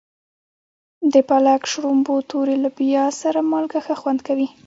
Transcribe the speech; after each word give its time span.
د 1.13 1.15
پالک، 1.29 1.61
شړومبو، 1.71 2.15
تورې 2.29 2.55
لوبیا 2.63 3.05
سره 3.21 3.39
مالګه 3.51 3.79
ښه 3.85 3.95
خوند 4.01 4.19
ورکوي. 4.19 4.47